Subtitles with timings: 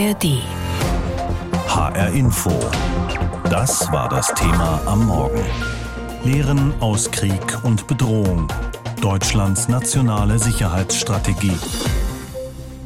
[0.00, 0.40] ARD.
[1.68, 2.50] HR Info.
[3.50, 5.44] Das war das Thema am Morgen.
[6.24, 8.50] Lehren aus Krieg und Bedrohung.
[9.02, 11.58] Deutschlands nationale Sicherheitsstrategie.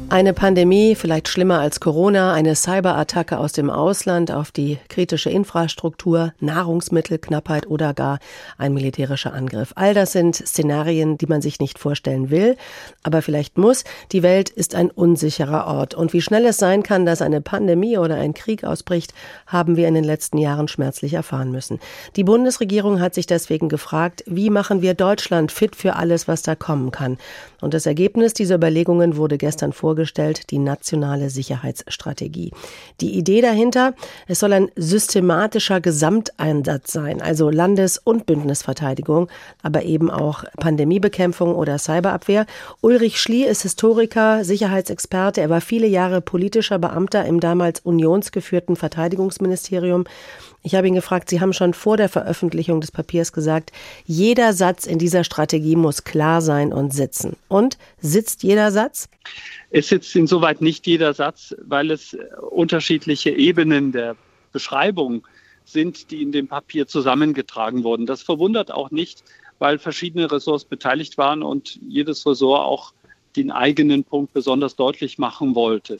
[0.07, 6.31] Eine Pandemie, vielleicht schlimmer als Corona, eine Cyberattacke aus dem Ausland auf die kritische Infrastruktur,
[6.39, 8.19] Nahrungsmittelknappheit oder gar
[8.59, 9.73] ein militärischer Angriff.
[9.75, 12.55] All das sind Szenarien, die man sich nicht vorstellen will,
[13.01, 13.83] aber vielleicht muss.
[14.11, 15.95] Die Welt ist ein unsicherer Ort.
[15.95, 19.11] Und wie schnell es sein kann, dass eine Pandemie oder ein Krieg ausbricht,
[19.47, 21.79] haben wir in den letzten Jahren schmerzlich erfahren müssen.
[22.15, 26.55] Die Bundesregierung hat sich deswegen gefragt, wie machen wir Deutschland fit für alles, was da
[26.55, 27.17] kommen kann.
[27.59, 32.51] Und das Ergebnis dieser Überlegungen wurde gestern vorgestellt, die nationale Sicherheitsstrategie.
[32.99, 33.93] Die Idee dahinter,
[34.27, 39.29] es soll ein systematischer Gesamteinsatz sein, also Landes- und Bündnisverteidigung,
[39.63, 42.45] aber eben auch Pandemiebekämpfung oder Cyberabwehr.
[42.81, 45.39] Ulrich Schlie ist Historiker, Sicherheitsexperte.
[45.39, 50.03] Er war viele Jahre politischer Beamter im damals unionsgeführten Verteidigungsministerium.
[50.65, 53.71] Ich habe ihn gefragt, Sie haben schon vor der Veröffentlichung des Papiers gesagt,
[54.07, 57.37] jeder Satz in dieser Strategie muss klar sein und sitzen.
[57.47, 59.07] Und sitzt jeder Satz?
[59.69, 62.17] Es sitzt insoweit nicht jeder Satz, weil es
[62.49, 64.15] unterschiedliche Ebenen der
[64.53, 65.27] Beschreibung
[65.65, 68.07] sind, die in dem Papier zusammengetragen wurden.
[68.07, 69.23] Das verwundert auch nicht,
[69.59, 72.91] weil verschiedene Ressorts beteiligt waren und jedes Ressort auch
[73.35, 75.99] den eigenen Punkt besonders deutlich machen wollte.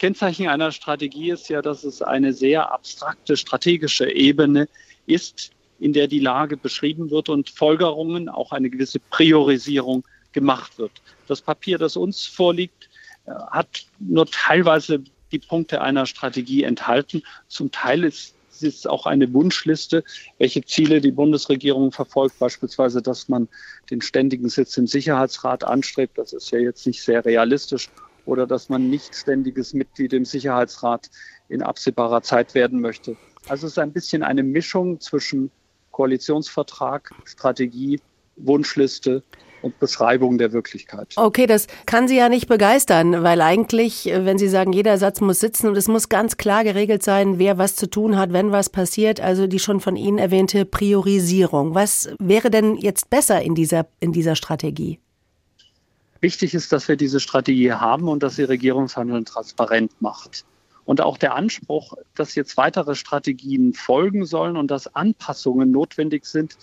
[0.00, 4.66] Kennzeichen einer Strategie ist ja, dass es eine sehr abstrakte strategische Ebene
[5.06, 10.92] ist, in der die Lage beschrieben wird und Folgerungen, auch eine gewisse Priorisierung gemacht wird.
[11.26, 12.88] Das Papier, das uns vorliegt,
[13.26, 17.22] äh, hat nur teilweise die Punkte einer Strategie enthalten.
[17.48, 20.02] Zum Teil ist es auch eine Wunschliste,
[20.38, 23.48] welche Ziele die Bundesregierung verfolgt, beispielsweise, dass man
[23.90, 26.16] den ständigen Sitz im Sicherheitsrat anstrebt.
[26.16, 27.90] Das ist ja jetzt nicht sehr realistisch
[28.24, 31.10] oder dass man nicht ständiges Mitglied im Sicherheitsrat
[31.48, 33.16] in absehbarer Zeit werden möchte.
[33.48, 35.50] Also es ist ein bisschen eine Mischung zwischen
[35.90, 38.00] Koalitionsvertrag, Strategie,
[38.36, 39.22] Wunschliste
[39.62, 41.12] und Beschreibung der Wirklichkeit.
[41.16, 45.40] Okay, das kann Sie ja nicht begeistern, weil eigentlich, wenn Sie sagen, jeder Satz muss
[45.40, 48.70] sitzen und es muss ganz klar geregelt sein, wer was zu tun hat, wenn was
[48.70, 51.74] passiert, also die schon von Ihnen erwähnte Priorisierung.
[51.74, 54.98] Was wäre denn jetzt besser in dieser, in dieser Strategie?
[56.20, 60.44] Wichtig ist, dass wir diese Strategie haben und dass sie Regierungshandeln transparent macht.
[60.84, 66.56] Und auch der Anspruch, dass jetzt weitere Strategien folgen sollen und dass Anpassungen notwendig sind,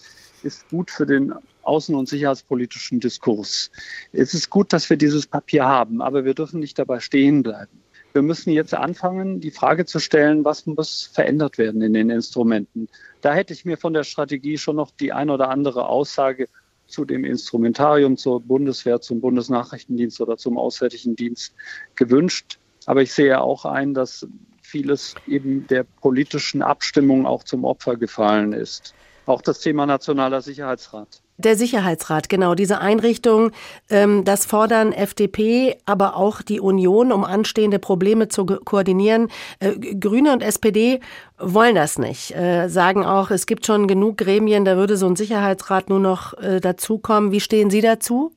[0.43, 3.71] ist gut für den außen- und sicherheitspolitischen Diskurs.
[4.11, 7.81] Es ist gut, dass wir dieses Papier haben, aber wir dürfen nicht dabei stehen bleiben.
[8.13, 12.87] Wir müssen jetzt anfangen, die Frage zu stellen, was muss verändert werden in den Instrumenten.
[13.21, 16.47] Da hätte ich mir von der Strategie schon noch die ein oder andere Aussage
[16.87, 21.53] zu dem Instrumentarium zur Bundeswehr, zum Bundesnachrichtendienst oder zum Auswärtigen Dienst
[21.95, 22.59] gewünscht.
[22.85, 24.27] Aber ich sehe auch ein, dass
[24.61, 28.93] vieles eben der politischen Abstimmung auch zum Opfer gefallen ist.
[29.25, 31.21] Auch das Thema Nationaler Sicherheitsrat.
[31.39, 33.51] Der Sicherheitsrat, genau, diese Einrichtung,
[33.91, 39.27] ähm, das fordern FDP, aber auch die Union, um anstehende Probleme zu koordinieren.
[39.59, 40.99] Äh, Grüne und SPD
[41.37, 45.15] wollen das nicht, äh, sagen auch, es gibt schon genug Gremien, da würde so ein
[45.15, 47.31] Sicherheitsrat nur noch äh, dazukommen.
[47.31, 48.31] Wie stehen Sie dazu?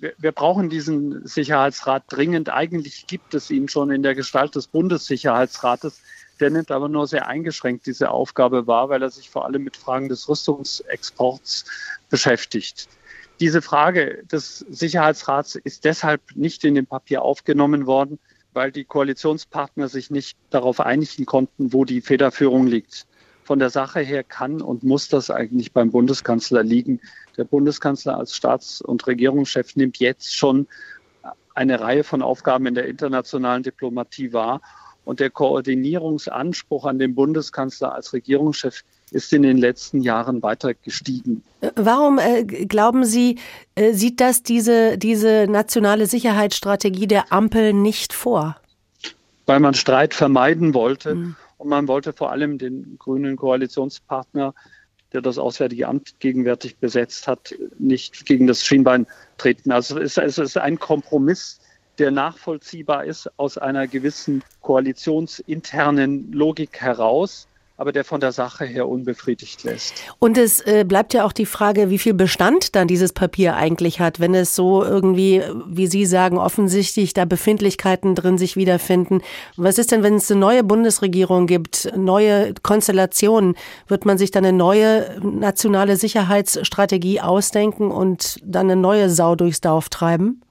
[0.00, 2.48] Wir, wir brauchen diesen Sicherheitsrat dringend.
[2.48, 6.00] Eigentlich gibt es ihn schon in der Gestalt des Bundessicherheitsrates.
[6.40, 9.76] Der nimmt aber nur sehr eingeschränkt diese Aufgabe wahr, weil er sich vor allem mit
[9.76, 11.64] Fragen des Rüstungsexports
[12.08, 12.88] beschäftigt.
[13.40, 18.18] Diese Frage des Sicherheitsrats ist deshalb nicht in dem Papier aufgenommen worden,
[18.52, 23.06] weil die Koalitionspartner sich nicht darauf einigen konnten, wo die Federführung liegt.
[23.44, 27.00] Von der Sache her kann und muss das eigentlich beim Bundeskanzler liegen.
[27.36, 30.66] Der Bundeskanzler als Staats- und Regierungschef nimmt jetzt schon
[31.54, 34.60] eine Reihe von Aufgaben in der internationalen Diplomatie wahr
[35.04, 41.42] und der Koordinierungsanspruch an den Bundeskanzler als Regierungschef ist in den letzten Jahren weiter gestiegen.
[41.74, 43.38] Warum äh, glauben Sie,
[43.74, 48.56] äh, sieht das diese, diese nationale Sicherheitsstrategie der Ampel nicht vor?
[49.46, 51.36] Weil man Streit vermeiden wollte mhm.
[51.56, 54.54] und man wollte vor allem den grünen Koalitionspartner,
[55.12, 59.06] der das Auswärtige Amt gegenwärtig besetzt hat, nicht gegen das Schienbein
[59.38, 59.72] treten.
[59.72, 61.60] Also es, es ist ein Kompromiss,
[61.98, 67.47] der nachvollziehbar ist aus einer gewissen koalitionsinternen Logik heraus
[67.78, 69.94] aber der von der Sache her unbefriedigt lässt.
[70.18, 74.00] Und es äh, bleibt ja auch die Frage, wie viel Bestand dann dieses Papier eigentlich
[74.00, 79.22] hat, wenn es so irgendwie, wie Sie sagen, offensichtlich da Befindlichkeiten drin sich wiederfinden.
[79.56, 83.54] Was ist denn, wenn es eine neue Bundesregierung gibt, neue Konstellationen?
[83.86, 89.60] Wird man sich dann eine neue nationale Sicherheitsstrategie ausdenken und dann eine neue Sau durchs
[89.60, 90.42] Dorf treiben?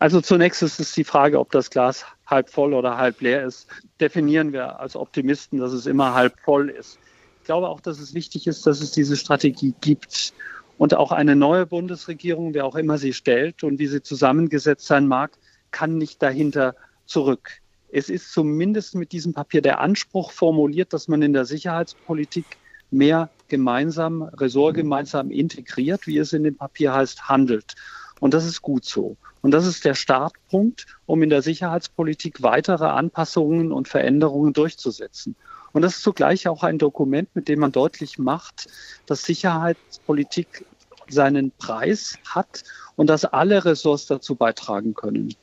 [0.00, 3.66] Also zunächst ist es die Frage, ob das Glas halb voll oder halb leer ist.
[4.00, 6.98] Definieren wir als Optimisten, dass es immer halb voll ist.
[7.40, 10.32] Ich glaube auch, dass es wichtig ist, dass es diese Strategie gibt
[10.76, 15.08] und auch eine neue Bundesregierung, wer auch immer sie stellt und wie sie zusammengesetzt sein
[15.08, 15.32] mag,
[15.70, 16.74] kann nicht dahinter
[17.06, 17.50] zurück.
[17.90, 22.44] Es ist zumindest mit diesem Papier der Anspruch formuliert, dass man in der Sicherheitspolitik
[22.90, 27.74] mehr gemeinsam, ressortgemeinsam integriert, wie es in dem Papier heißt, handelt.
[28.20, 29.16] Und das ist gut so.
[29.42, 35.36] Und das ist der Startpunkt, um in der Sicherheitspolitik weitere Anpassungen und Veränderungen durchzusetzen.
[35.72, 38.68] Und das ist zugleich auch ein Dokument, mit dem man deutlich macht,
[39.06, 40.64] dass Sicherheitspolitik
[41.08, 42.64] seinen Preis hat
[42.96, 45.34] und dass alle Ressorts dazu beitragen können.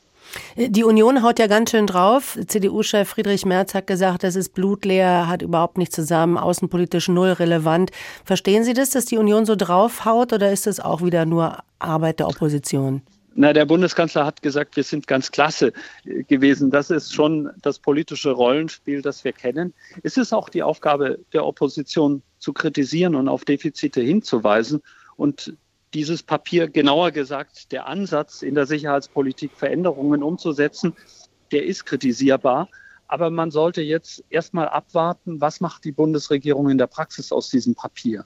[0.57, 2.37] Die Union haut ja ganz schön drauf.
[2.45, 7.91] CDU-Chef Friedrich Merz hat gesagt, das ist blutleer, hat überhaupt nicht zusammen, außenpolitisch null relevant.
[8.23, 12.19] Verstehen Sie das, dass die Union so draufhaut oder ist das auch wieder nur Arbeit
[12.19, 13.01] der Opposition?
[13.37, 15.73] Na, der Bundeskanzler hat gesagt, wir sind ganz klasse
[16.05, 16.71] gewesen.
[16.71, 19.73] Das ist schon das politische Rollenspiel, das wir kennen.
[20.03, 24.81] Es ist auch die Aufgabe der Opposition zu kritisieren und auf Defizite hinzuweisen.
[25.17, 25.53] Und
[25.95, 30.94] dieses Papier, genauer gesagt, der Ansatz in der Sicherheitspolitik Veränderungen umzusetzen,
[31.51, 32.68] der ist kritisierbar.
[33.07, 37.75] Aber man sollte jetzt erstmal abwarten, was macht die Bundesregierung in der Praxis aus diesem
[37.75, 38.25] Papier.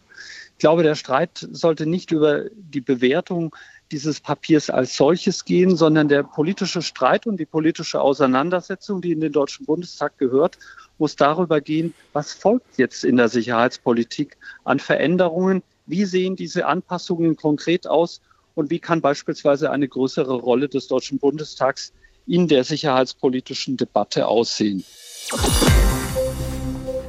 [0.54, 3.54] Ich glaube, der Streit sollte nicht über die Bewertung
[3.92, 9.20] dieses Papiers als solches gehen, sondern der politische Streit und die politische Auseinandersetzung, die in
[9.20, 10.58] den Deutschen Bundestag gehört,
[10.98, 17.36] muss darüber gehen, was folgt jetzt in der Sicherheitspolitik an Veränderungen, wie sehen diese Anpassungen
[17.36, 18.22] konkret aus
[18.56, 21.94] und wie kann beispielsweise eine größere Rolle des Deutschen Bundestags
[22.28, 24.84] in der sicherheitspolitischen Debatte aussehen.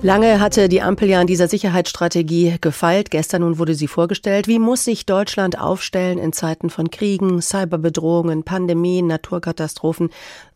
[0.02, 3.10] Lange hatte die Ampel ja an dieser Sicherheitsstrategie gefeilt.
[3.10, 4.48] Gestern nun wurde sie vorgestellt.
[4.48, 10.08] Wie muss sich Deutschland aufstellen in Zeiten von Kriegen, Cyberbedrohungen, Pandemien, Naturkatastrophen?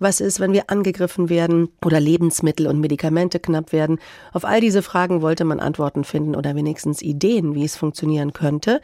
[0.04, 3.98] Was ist, wenn wir angegriffen werden oder Lebensmittel und Medikamente knapp werden?
[4.34, 8.82] Auf all diese Fragen wollte man Antworten finden oder wenigstens Ideen, wie es funktionieren könnte.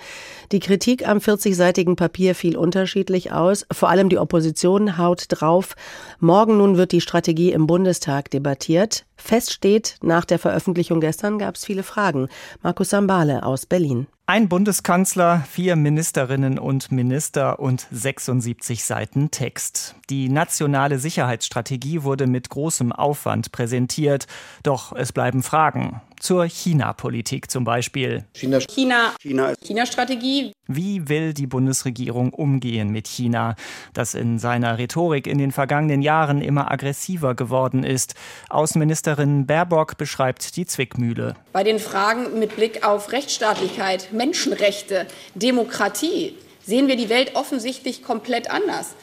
[0.51, 3.67] Die Kritik am 40-seitigen Papier fiel unterschiedlich aus.
[3.71, 5.75] Vor allem die Opposition haut drauf.
[6.21, 9.05] Morgen nun wird die Strategie im Bundestag debattiert.
[9.17, 12.31] Fest steht, nach der Veröffentlichung gestern gab es viele Fragen.
[12.63, 14.07] Markus Sambale aus Berlin.
[14.33, 19.97] Ein Bundeskanzler, vier Ministerinnen und Minister und 76 Seiten Text.
[20.09, 24.29] Die nationale Sicherheitsstrategie wurde mit großem Aufwand präsentiert.
[24.63, 26.01] Doch es bleiben Fragen.
[26.21, 28.27] Zur China-Politik zum Beispiel.
[28.35, 28.61] China.
[28.61, 29.15] China.
[29.23, 29.55] China.
[29.65, 30.53] China-Strategie.
[30.67, 33.57] Wie will die Bundesregierung umgehen mit China,
[33.95, 38.15] das in seiner Rhetorik in den vergangenen Jahren immer aggressiver geworden ist?
[38.51, 41.37] Außenministerin Baerbock beschreibt die Zwickmühle.
[41.55, 48.51] Bei den Fragen mit Blick auf Rechtsstaatlichkeit, Menschenrechte, Demokratie sehen wir die Welt offensichtlich komplett
[48.51, 48.95] anders.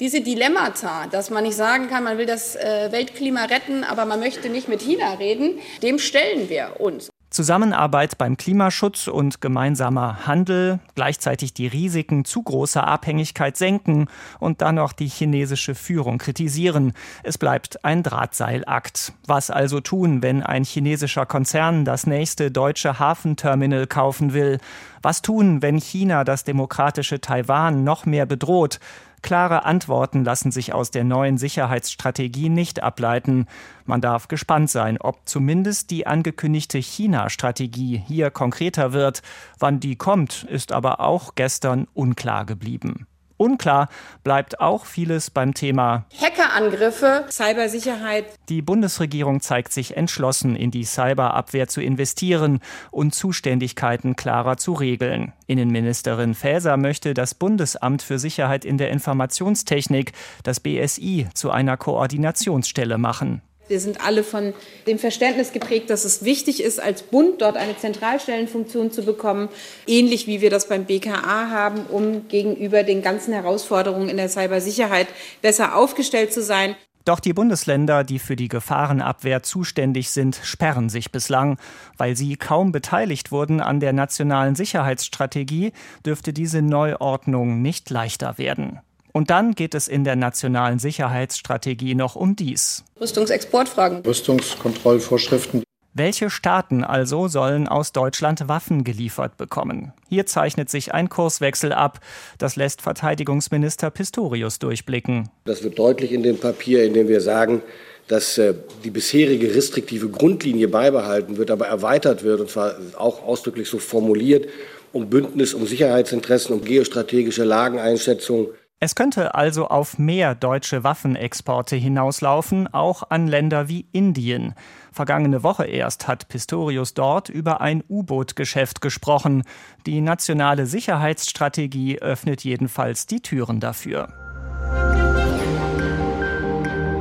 [0.00, 4.18] Diese Dilemmata, dass man nicht sagen kann, man will das äh, Weltklima retten, aber man
[4.18, 7.10] möchte nicht mit China reden, dem stellen wir uns.
[7.34, 14.06] Zusammenarbeit beim Klimaschutz und gemeinsamer Handel, gleichzeitig die Risiken zu großer Abhängigkeit senken
[14.38, 16.92] und dann noch die chinesische Führung kritisieren.
[17.24, 19.14] Es bleibt ein Drahtseilakt.
[19.26, 24.58] Was also tun, wenn ein chinesischer Konzern das nächste deutsche Hafenterminal kaufen will?
[25.02, 28.78] Was tun, wenn China das demokratische Taiwan noch mehr bedroht?
[29.24, 33.46] Klare Antworten lassen sich aus der neuen Sicherheitsstrategie nicht ableiten.
[33.86, 39.22] Man darf gespannt sein, ob zumindest die angekündigte China-Strategie hier konkreter wird.
[39.58, 43.06] Wann die kommt, ist aber auch gestern unklar geblieben.
[43.36, 43.88] Unklar
[44.22, 48.26] bleibt auch vieles beim Thema Hackerangriffe, Cybersicherheit.
[48.48, 52.60] Die Bundesregierung zeigt sich entschlossen, in die Cyberabwehr zu investieren
[52.90, 55.32] und Zuständigkeiten klarer zu regeln.
[55.46, 60.12] Innenministerin Faeser möchte das Bundesamt für Sicherheit in der Informationstechnik,
[60.42, 63.42] das BSI, zu einer Koordinationsstelle machen.
[63.68, 64.52] Wir sind alle von
[64.86, 69.48] dem Verständnis geprägt, dass es wichtig ist, als Bund dort eine Zentralstellenfunktion zu bekommen,
[69.86, 75.08] ähnlich wie wir das beim BKA haben, um gegenüber den ganzen Herausforderungen in der Cybersicherheit
[75.40, 76.76] besser aufgestellt zu sein.
[77.04, 81.58] Doch die Bundesländer, die für die Gefahrenabwehr zuständig sind, sperren sich bislang.
[81.98, 85.72] Weil sie kaum beteiligt wurden an der nationalen Sicherheitsstrategie,
[86.06, 88.80] dürfte diese Neuordnung nicht leichter werden.
[89.16, 92.84] Und dann geht es in der nationalen Sicherheitsstrategie noch um dies.
[93.00, 94.00] Rüstungsexportfragen.
[94.04, 95.62] Rüstungskontrollvorschriften.
[95.92, 99.92] Welche Staaten also sollen aus Deutschland Waffen geliefert bekommen?
[100.08, 102.00] Hier zeichnet sich ein Kurswechsel ab.
[102.38, 105.30] Das lässt Verteidigungsminister Pistorius durchblicken.
[105.44, 107.62] Das wird deutlich in dem Papier, in dem wir sagen,
[108.08, 113.68] dass äh, die bisherige restriktive Grundlinie beibehalten wird, aber erweitert wird, und zwar auch ausdrücklich
[113.68, 114.48] so formuliert,
[114.92, 118.48] um Bündnis, um Sicherheitsinteressen, um geostrategische Lageneinschätzung
[118.84, 124.52] Es könnte also auf mehr deutsche Waffenexporte hinauslaufen, auch an Länder wie Indien.
[124.92, 129.44] Vergangene Woche erst hat Pistorius dort über ein U-Boot-Geschäft gesprochen.
[129.86, 134.08] Die nationale Sicherheitsstrategie öffnet jedenfalls die Türen dafür.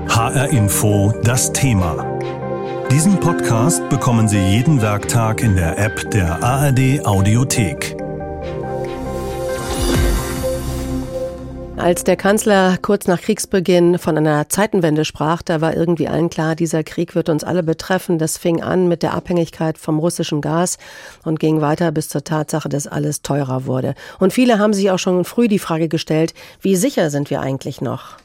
[0.08, 2.18] HR Info das Thema.
[2.92, 8.03] Diesen Podcast bekommen Sie jeden Werktag in der App der ARD Audiothek.
[11.76, 16.56] Als der Kanzler kurz nach Kriegsbeginn von einer Zeitenwende sprach, da war irgendwie allen klar,
[16.56, 18.20] dieser Krieg wird uns alle betreffen.
[18.20, 20.78] Das fing an mit der Abhängigkeit vom russischen Gas
[21.26, 23.96] und ging weiter bis zur Tatsache, dass alles teurer wurde.
[24.20, 27.82] Und viele haben sich auch schon früh die Frage gestellt, wie sicher sind wir eigentlich
[27.82, 28.18] noch?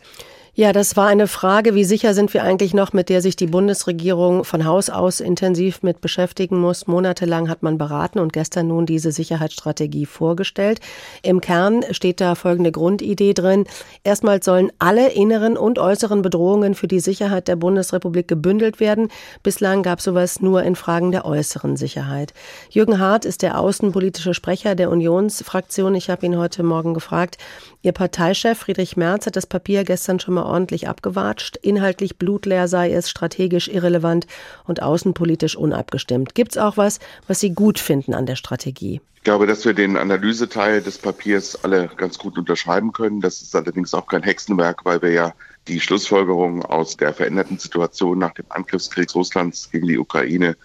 [0.59, 3.47] Ja, das war eine Frage, wie sicher sind wir eigentlich noch, mit der sich die
[3.47, 6.89] Bundesregierung von Haus aus intensiv mit beschäftigen muss.
[6.89, 10.81] Monatelang hat man beraten und gestern nun diese Sicherheitsstrategie vorgestellt.
[11.23, 13.67] Im Kern steht da folgende Grundidee drin.
[14.03, 19.13] Erstmals sollen alle inneren und äußeren Bedrohungen für die Sicherheit der Bundesrepublik gebündelt werden.
[19.45, 22.35] Bislang gab sowas nur in Fragen der äußeren Sicherheit.
[22.69, 25.95] Jürgen Hart ist der außenpolitische Sprecher der Unionsfraktion.
[25.95, 27.39] Ich habe ihn heute Morgen gefragt,
[27.83, 31.57] Ihr Parteichef Friedrich Merz hat das Papier gestern schon mal ordentlich abgewatscht.
[31.57, 34.27] Inhaltlich blutleer sei es, strategisch irrelevant
[34.65, 36.35] und außenpolitisch unabgestimmt.
[36.35, 39.01] Gibt es auch was, was Sie gut finden an der Strategie?
[39.17, 43.21] Ich glaube, dass wir den Analyseteil des Papiers alle ganz gut unterschreiben können.
[43.21, 45.35] Das ist allerdings auch kein Hexenwerk, weil wir ja
[45.67, 50.57] die Schlussfolgerungen aus der veränderten Situation nach dem Angriffskrieg Russlands gegen die Ukraine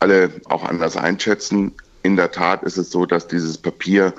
[0.00, 1.72] alle auch anders einschätzen.
[2.02, 4.14] In der Tat ist es so, dass dieses Papier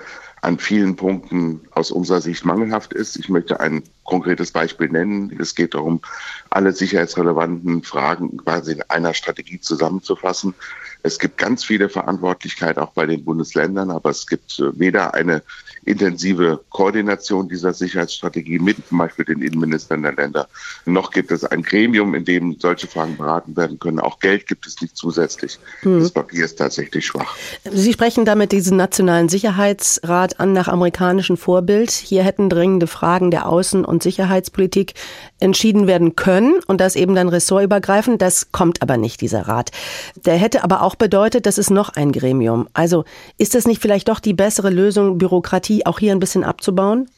[0.47, 3.17] an vielen Punkten aus unserer Sicht mangelhaft ist.
[3.17, 5.37] Ich möchte ein konkretes Beispiel nennen.
[5.37, 5.99] Es geht darum,
[6.49, 10.55] alle sicherheitsrelevanten Fragen quasi in einer Strategie zusammenzufassen.
[11.03, 15.41] Es gibt ganz viele Verantwortlichkeiten auch bei den Bundesländern, aber es gibt äh, weder eine
[15.85, 20.47] intensive Koordination dieser Sicherheitsstrategie mit zum Beispiel den Innenministern der Länder,
[20.85, 23.99] noch gibt es ein Gremium, in dem solche Fragen beraten werden können.
[23.99, 25.59] Auch Geld gibt es nicht zusätzlich.
[25.81, 25.99] Hm.
[25.99, 27.35] Das Papier ist tatsächlich schwach.
[27.71, 31.91] Sie sprechen damit diesen Nationalen Sicherheitsrat an nach amerikanischem Vorbild.
[31.91, 34.93] Hier hätten dringende Fragen der Außen- und Sicherheitspolitik
[35.39, 38.21] entschieden werden können und das eben dann ressortübergreifend.
[38.21, 39.71] Das kommt aber nicht, dieser Rat.
[40.25, 42.67] Der hätte aber auch bedeutet, das ist noch ein Gremium.
[42.73, 43.05] Also
[43.37, 47.09] ist das nicht vielleicht doch die bessere Lösung, Bürokratie auch hier ein bisschen abzubauen?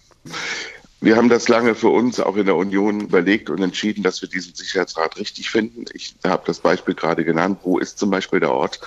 [1.01, 4.27] Wir haben das lange für uns auch in der Union überlegt und entschieden, dass wir
[4.27, 5.85] diesen Sicherheitsrat richtig finden.
[5.93, 7.59] Ich habe das Beispiel gerade genannt.
[7.63, 8.81] Wo ist zum Beispiel der Ort,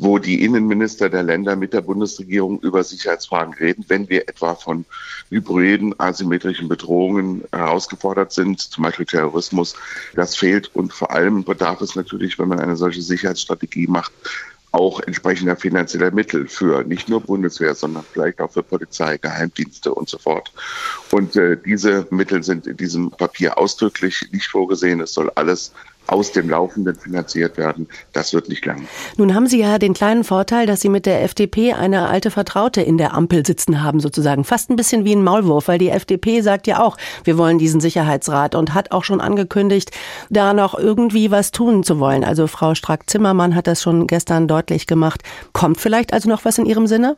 [0.00, 4.86] wo die Innenminister der Länder mit der Bundesregierung über Sicherheitsfragen reden, wenn wir etwa von
[5.28, 9.74] hybriden, asymmetrischen Bedrohungen herausgefordert sind, zum Beispiel Terrorismus.
[10.14, 14.12] Das fehlt und vor allem bedarf es natürlich, wenn man eine solche Sicherheitsstrategie macht,
[14.72, 20.08] auch entsprechender finanzieller Mittel für nicht nur Bundeswehr, sondern vielleicht auch für Polizei, Geheimdienste und
[20.08, 20.50] so fort.
[21.10, 25.00] Und äh, diese Mittel sind in diesem Papier ausdrücklich nicht vorgesehen.
[25.00, 25.72] Es soll alles
[26.10, 27.88] aus dem Laufenden finanziert werden.
[28.12, 28.86] Das wird nicht lang.
[29.16, 32.82] Nun haben Sie ja den kleinen Vorteil, dass Sie mit der FDP eine alte Vertraute
[32.82, 34.44] in der Ampel sitzen haben, sozusagen.
[34.44, 37.80] Fast ein bisschen wie ein Maulwurf, weil die FDP sagt ja auch, wir wollen diesen
[37.80, 39.90] Sicherheitsrat und hat auch schon angekündigt,
[40.30, 42.24] da noch irgendwie was tun zu wollen.
[42.24, 45.22] Also Frau Strack-Zimmermann hat das schon gestern deutlich gemacht.
[45.52, 47.16] Kommt vielleicht also noch was in Ihrem Sinne?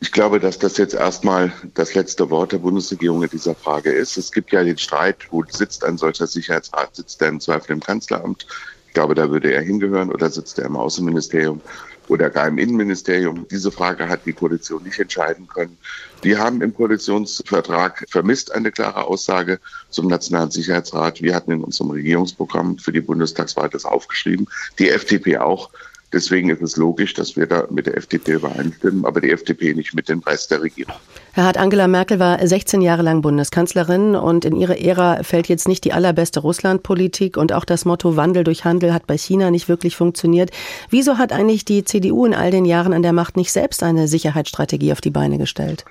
[0.00, 4.16] Ich glaube, dass das jetzt erstmal das letzte Wort der Bundesregierung in dieser Frage ist.
[4.16, 6.94] Es gibt ja den Streit, wo sitzt ein solcher Sicherheitsrat?
[6.94, 8.46] Sitzt er im Zweifel im Kanzleramt?
[8.86, 11.60] Ich glaube, da würde er hingehören oder sitzt er im Außenministerium
[12.08, 13.46] oder gar im Innenministerium.
[13.50, 15.76] Diese Frage hat die Koalition nicht entscheiden können.
[16.22, 21.22] Wir haben im Koalitionsvertrag vermisst eine klare Aussage zum Nationalen Sicherheitsrat.
[21.22, 25.70] Wir hatten in unserem Regierungsprogramm für die Bundestagswahl das aufgeschrieben, die FDP auch.
[26.12, 29.94] Deswegen ist es logisch, dass wir da mit der FDP übereinstimmen, aber die FDP nicht
[29.94, 30.94] mit dem Rest der Regierung.
[31.32, 35.68] Herr Hart, Angela Merkel war 16 Jahre lang Bundeskanzlerin und in ihre Ära fällt jetzt
[35.68, 39.68] nicht die allerbeste Russlandpolitik und auch das Motto Wandel durch Handel hat bei China nicht
[39.68, 40.50] wirklich funktioniert.
[40.88, 44.08] Wieso hat eigentlich die CDU in all den Jahren an der Macht nicht selbst eine
[44.08, 45.84] Sicherheitsstrategie auf die Beine gestellt?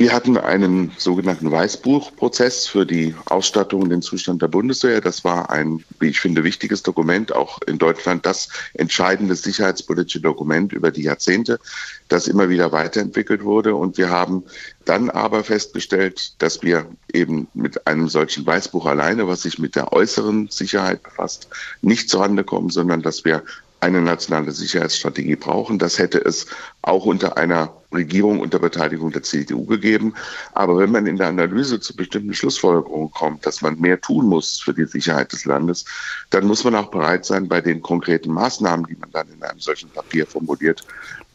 [0.00, 5.00] Wir hatten einen sogenannten Weißbuchprozess für die Ausstattung und den Zustand der Bundeswehr.
[5.00, 10.72] Das war ein, wie ich finde, wichtiges Dokument, auch in Deutschland das entscheidende sicherheitspolitische Dokument
[10.72, 11.58] über die Jahrzehnte,
[12.06, 13.74] das immer wieder weiterentwickelt wurde.
[13.74, 14.44] Und wir haben
[14.84, 19.92] dann aber festgestellt, dass wir eben mit einem solchen Weißbuch alleine, was sich mit der
[19.92, 21.48] äußeren Sicherheit befasst,
[21.82, 23.42] nicht zurande kommen, sondern dass wir
[23.80, 25.78] eine nationale Sicherheitsstrategie brauchen.
[25.78, 26.46] Das hätte es
[26.82, 30.14] auch unter einer Regierung unter Beteiligung der CDU gegeben.
[30.52, 34.60] Aber wenn man in der Analyse zu bestimmten Schlussfolgerungen kommt, dass man mehr tun muss
[34.60, 35.84] für die Sicherheit des Landes,
[36.30, 39.60] dann muss man auch bereit sein, bei den konkreten Maßnahmen, die man dann in einem
[39.60, 40.84] solchen Papier formuliert,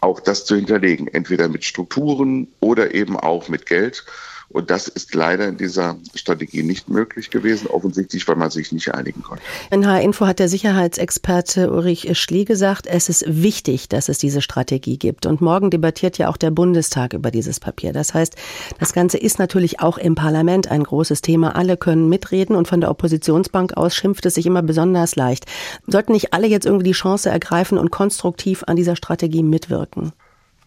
[0.02, 4.06] auch das zu hinterlegen, entweder mit Strukturen oder eben auch mit Geld.
[4.50, 8.94] Und das ist leider in dieser Strategie nicht möglich gewesen, offensichtlich, weil man sich nicht
[8.94, 9.44] einigen konnte.
[9.72, 14.98] In H-Info hat der Sicherheitsexperte Ulrich Schlie gesagt, es ist wichtig, dass es diese Strategie
[14.98, 15.26] gibt.
[15.26, 17.94] Und morgen debattiert ja auch der Bundestag über dieses Papier.
[17.94, 18.36] Das heißt,
[18.80, 21.56] das Ganze ist natürlich auch im Parlament ein großes Thema.
[21.56, 25.46] Alle können mitreden und von der Oppositionsbank aus schimpft es sich immer besonders leicht.
[25.88, 30.14] Sollten nicht alle jetzt irgendwie die Chance ergreifen und konstruktiv an dieser Strategie mitwirken?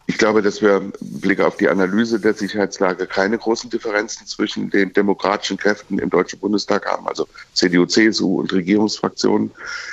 [0.09, 4.71] Ich glaube, dass wir im Blick auf die Analyse der Sicherheitslage keine großen Differenzen zwischen
[4.71, 9.51] den demokratischen Kräften im Deutschen Bundestag haben, also CDU, CSU und Regierungsfraktionen.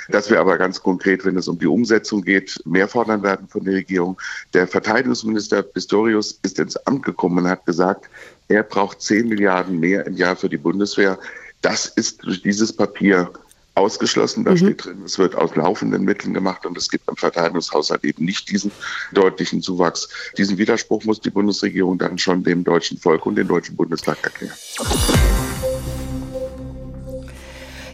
[0.08, 3.64] Dass wir aber ganz konkret, wenn es um die Umsetzung geht, mehr fordern werden von
[3.64, 4.16] der Regierung.
[4.52, 8.08] Der Verteidigungsminister Pistorius ist ins Amt gekommen und hat gesagt,
[8.46, 11.18] er braucht 10 Milliarden mehr im Jahr für die Bundeswehr.
[11.60, 13.32] Das ist durch dieses Papier
[13.74, 14.44] ausgeschlossen.
[14.44, 14.56] Da mhm.
[14.56, 18.50] steht drin, es wird aus laufenden Mitteln gemacht und es gibt im Verteidigungshaushalt eben nicht
[18.50, 18.70] diesen
[19.12, 20.08] deutlichen Zuwachs.
[20.38, 24.54] Diesen Widerspruch muss die Bundesregierung dann schon dem deutschen Volk und dem deutschen Bundestag erklären.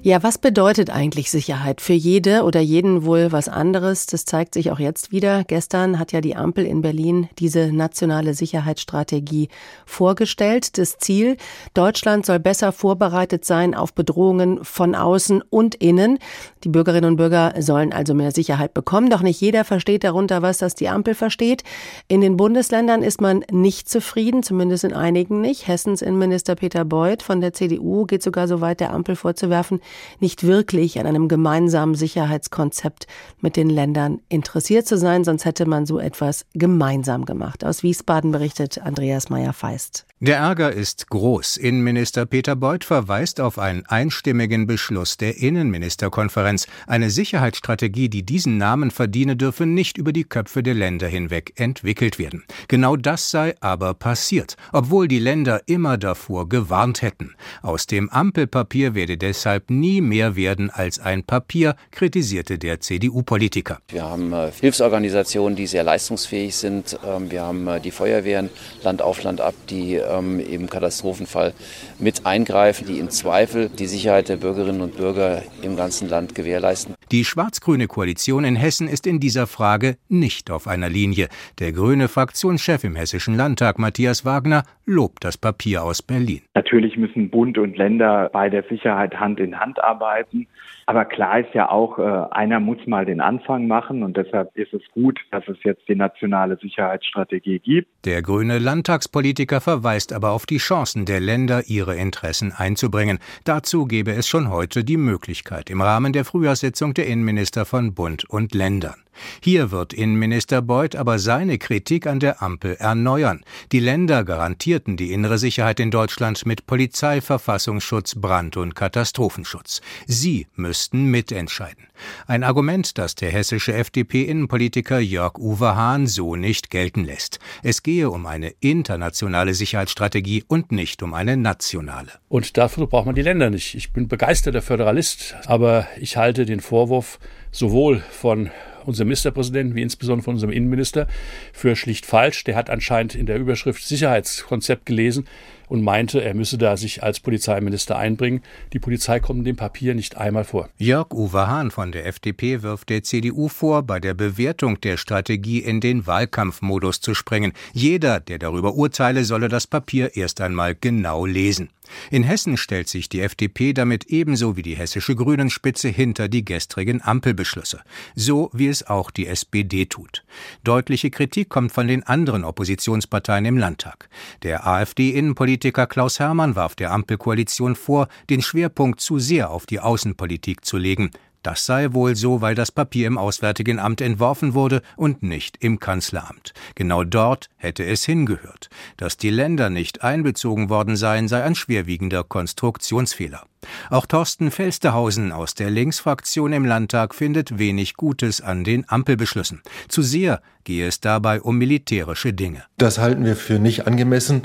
[0.03, 1.83] Ja, was bedeutet eigentlich Sicherheit?
[1.83, 4.07] Für jede oder jeden wohl was anderes.
[4.07, 5.45] Das zeigt sich auch jetzt wieder.
[5.45, 9.51] Gestern hat ja die Ampel in Berlin diese nationale Sicherheitsstrategie
[9.85, 10.79] vorgestellt.
[10.79, 11.37] Das Ziel,
[11.75, 16.19] Deutschland soll besser vorbereitet sein auf Bedrohungen von außen und innen.
[16.65, 19.11] Die Bürgerinnen und Bürger sollen also mehr Sicherheit bekommen.
[19.11, 21.63] Doch nicht jeder versteht darunter, was das die Ampel versteht.
[22.09, 25.69] In den Bundesländern ist man nicht zufrieden, zumindest in einigen nicht.
[25.69, 29.81] Hessens Innenminister Peter Beuth von der CDU geht sogar so weit, der Ampel vorzuwerfen,
[30.19, 33.07] nicht wirklich an einem gemeinsamen Sicherheitskonzept
[33.41, 37.65] mit den Ländern interessiert zu sein, sonst hätte man so etwas gemeinsam gemacht.
[37.65, 40.07] Aus Wiesbaden berichtet Andreas Meyer-Feist.
[40.23, 41.57] Der Ärger ist groß.
[41.57, 46.67] Innenminister Peter Beuth verweist auf einen einstimmigen Beschluss der Innenministerkonferenz.
[46.87, 52.19] Eine Sicherheitsstrategie, die diesen Namen verdiene, dürfe nicht über die Köpfe der Länder hinweg entwickelt
[52.19, 52.45] werden.
[52.69, 57.35] Genau das sei aber passiert, obwohl die Länder immer davor gewarnt hätten.
[57.63, 63.79] Aus dem Ampelpapier werde deshalb nie mehr werden als ein Papier, kritisierte der CDU-Politiker.
[63.89, 66.99] Wir haben äh, Hilfsorganisationen, die sehr leistungsfähig sind.
[67.07, 68.51] Ähm, wir haben äh, die Feuerwehren
[68.85, 71.55] Land auf Land ab, die ähm, im Katastrophenfall
[71.99, 76.95] mit eingreifen, die im Zweifel die Sicherheit der Bürgerinnen und Bürger im ganzen Land gewährleisten.
[77.11, 81.29] Die schwarz-grüne Koalition in Hessen ist in dieser Frage nicht auf einer Linie.
[81.59, 86.43] Der grüne Fraktionschef im Hessischen Landtag, Matthias Wagner, lobt das Papier aus Berlin.
[86.55, 90.47] Natürlich müssen Bund und Länder bei der Sicherheit Hand in Hand arbeiten.
[90.87, 92.03] Aber klar ist ja auch, äh,
[92.33, 95.95] einer muss mal den Anfang machen und deshalb ist es gut, dass es jetzt die
[95.95, 97.89] nationale Sicherheitsstrategie gibt.
[98.05, 103.19] Der grüne Landtagspolitiker verweist aber auf die Chancen der Länder, ihre Interessen einzubringen.
[103.45, 108.29] Dazu gäbe es schon heute die Möglichkeit im Rahmen der Frühjahrssitzung der Innenminister von Bund
[108.29, 108.97] und Ländern.
[109.43, 113.43] Hier wird Innenminister Beuth aber seine Kritik an der Ampel erneuern.
[113.73, 119.81] Die Länder garantierten die innere Sicherheit in Deutschland mit Polizei, Verfassungsschutz, Brand- und Katastrophenschutz.
[120.07, 121.87] Sie müssten mitentscheiden.
[122.27, 127.39] Ein Argument, das der hessische FDP-Innenpolitiker Jörg Uwe Hahn so nicht gelten lässt.
[127.63, 132.13] Es gehe um eine internationale Sicherheitsstrategie und nicht um eine nationale.
[132.29, 133.75] Und dafür braucht man die Länder nicht.
[133.75, 137.19] Ich bin begeisterter Föderalist, aber ich halte den Vorwurf
[137.51, 138.51] sowohl von
[138.87, 141.07] unserem Ministerpräsidenten wie insbesondere von unserem Innenminister
[141.53, 142.45] für schlicht falsch.
[142.45, 145.27] Der hat anscheinend in der Überschrift Sicherheitskonzept gelesen
[145.71, 148.43] und meinte, er müsse da sich als Polizeiminister einbringen.
[148.73, 150.69] Die Polizei kommt in dem Papier nicht einmal vor.
[150.79, 155.61] Jörg Uwe Hahn von der FDP wirft der CDU vor, bei der Bewertung der Strategie
[155.61, 157.53] in den Wahlkampfmodus zu springen.
[157.73, 161.71] Jeder, der darüber urteile, solle das Papier erst einmal genau lesen.
[162.11, 167.03] In Hessen stellt sich die FDP damit ebenso wie die hessische Grünenspitze hinter die gestrigen
[167.03, 167.81] Ampelbeschlüsse,
[168.15, 170.25] so wie es auch die SPD tut.
[170.63, 174.09] Deutliche Kritik kommt von den anderen Oppositionsparteien im Landtag.
[174.45, 179.79] Der AfD-Innenpolitiker Politiker Klaus Hermann warf der Ampelkoalition vor, den Schwerpunkt zu sehr auf die
[179.79, 181.11] Außenpolitik zu legen.
[181.43, 185.79] Das sei wohl so, weil das Papier im Auswärtigen Amt entworfen wurde und nicht im
[185.79, 186.55] Kanzleramt.
[186.77, 188.71] Genau dort hätte es hingehört.
[188.97, 193.45] Dass die Länder nicht einbezogen worden seien, sei ein schwerwiegender Konstruktionsfehler.
[193.91, 199.63] Auch Thorsten Felstehausen aus der Linksfraktion im Landtag findet wenig Gutes an den Ampelbeschlüssen.
[199.89, 202.63] Zu sehr gehe es dabei um militärische Dinge.
[202.77, 204.43] Das halten wir für nicht angemessen.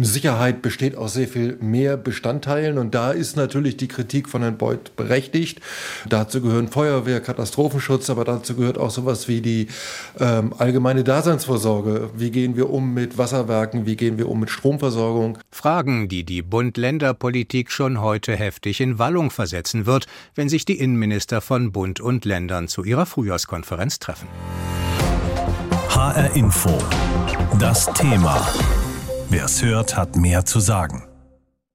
[0.00, 4.58] Sicherheit besteht aus sehr viel mehr Bestandteilen und da ist natürlich die Kritik von Herrn
[4.58, 5.60] Beuth berechtigt.
[6.08, 9.68] Dazu gehören Feuerwehr, Katastrophenschutz, aber dazu gehört auch sowas wie die
[10.18, 12.10] ähm, allgemeine Daseinsvorsorge.
[12.16, 13.86] Wie gehen wir um mit Wasserwerken?
[13.86, 15.38] Wie gehen wir um mit Stromversorgung?
[15.50, 21.40] Fragen, die die Bund-Länder-Politik schon heute heftig in Wallung versetzen wird, wenn sich die Innenminister
[21.40, 24.26] von Bund und Ländern zu ihrer Frühjahrskonferenz treffen.
[25.90, 26.76] HR Info.
[27.60, 28.44] Das Thema.
[29.28, 31.09] Wer es hört, hat mehr zu sagen.